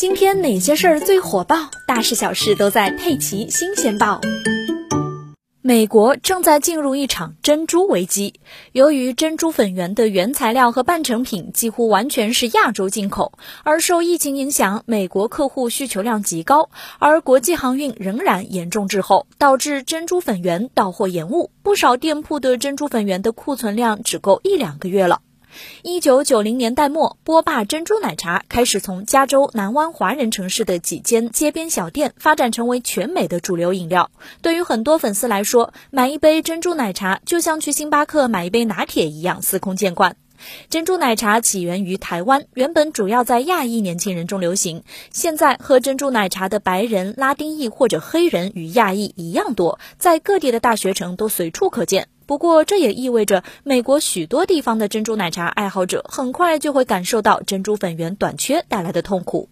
[0.00, 1.56] 今天哪些事儿最火爆？
[1.86, 4.18] 大事小事都在《佩奇新鲜报》。
[5.60, 8.40] 美国正在进入一场珍珠危机，
[8.72, 25.20] 由于珍珠粉圆的原材料和半成品几乎完全是亚洲进口，而受疫情影响，美国客户需求量极高，而国际航运仍然严重滞后，导致珍珠粉圆到货延误，不少店铺的珍珠粉圆的库存量只够一两个月了。
[25.82, 34.10] 一九九零年代末，波霸珍珠奶茶开始从加州南湾华人城市的几间街边小店发展成为全美的主流饮料。
[34.42, 40.16] 对于很多粉丝来说，买一杯珍珠奶茶就像去星巴克买一杯拿铁一样司空见惯。
[40.70, 44.84] 珍珠奶茶起源于台湾，原本主要在亚裔年轻人中流行。
[45.12, 52.08] 现在喝珍珠奶茶的白人、拉丁裔或者黑人与亚裔一样多，在各地的大学城都随处可见。
[52.30, 59.48] 不过，这也意味着美国许多地方的珍珠奶茶爱好者很快就会感受到珍珠粉圆短缺带来的痛苦。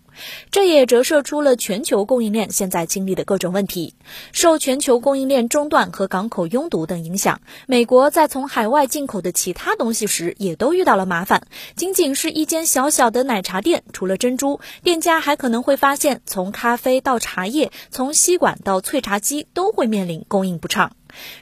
[0.53, 3.95] 这也折射出了全球供应链现在经历的各种问题。
[4.31, 11.49] 受全球供应链中断和港口拥堵等影响，美国在从海外进口的其他东西时也都遇到了麻烦。
[11.75, 20.93] 仅仅是一间小小的奶茶店，除了珍珠，店家还可能会发现，从咖啡到茶叶，从吸管到萃茶机，都会面临供应不畅。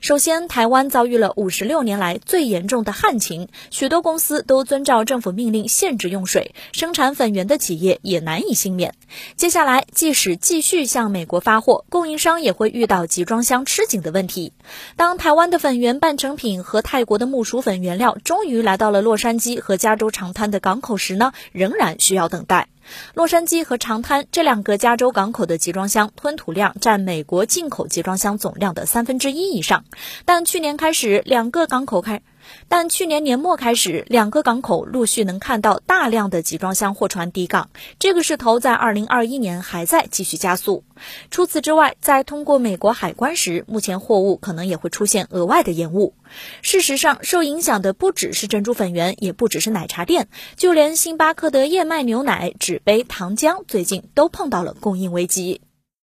[0.01, 8.95] 首先，台湾遭遇了五十六年来最严重的旱情，许多公司都遵照政府命令限制用水，生产粉圆的企业也难以幸免。
[9.37, 14.53] 接下来，即使继续向美国发货，供应商也会遇到集装箱吃紧的问题。
[14.97, 22.69] 当台湾的粉圆半成品和泰国的木薯粉原料终于来到了洛杉矶和加州长滩的港口时呢，仍然需要等待。
[23.15, 29.85] 洛杉矶和长滩这两个加州港口的集装箱吞吐量占美国进口集装箱总量的三分之一以上，
[30.25, 32.23] 但去年开始，两个港口开。
[32.69, 40.85] 但去年年末开始，两个港口陆续能看到大量的集装箱货船抵港，这个势头在二零二一年还在继续加速。
[41.31, 46.15] 除此之外，在通过美国海关时，目前货物可能也会出现额外的延误。
[46.63, 55.61] 事实上，受影响的不只是珍珠粉圆，也不只是奶茶店，就连星巴克的燕麦牛奶、纸杯、糖浆，最近都碰到了供应危机。